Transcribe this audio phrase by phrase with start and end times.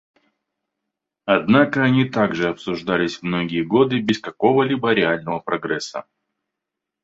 [1.25, 6.07] Однако они также обсуждались многие годы без какого-либо реального прогресса.